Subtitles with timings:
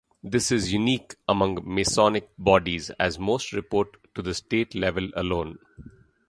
[0.23, 5.59] This is unique among Masonic bodies as most report to the state level alone.